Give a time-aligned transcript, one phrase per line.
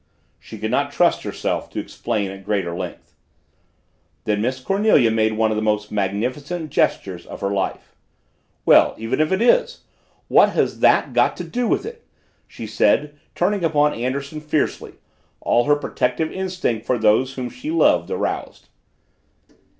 [0.39, 3.13] She could not trust herself to explain at greater length.
[4.23, 7.93] Then Miss Cornelia made one of the most magnificent gestures of her life.
[8.65, 9.81] "Well, even if it is
[10.27, 12.03] what has that got to do with it?"
[12.47, 14.93] she said, turning upon Anderson fiercely,
[15.39, 18.69] all her protective instinct for those whom she loved aroused.